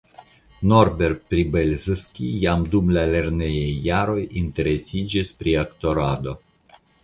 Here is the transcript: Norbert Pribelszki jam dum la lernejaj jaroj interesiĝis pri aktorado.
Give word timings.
Norbert 0.69 1.19
Pribelszki 1.33 2.31
jam 2.45 2.63
dum 2.73 2.91
la 2.97 3.05
lernejaj 3.11 3.69
jaroj 3.91 4.27
interesiĝis 4.45 5.35
pri 5.43 5.59
aktorado. 5.69 6.39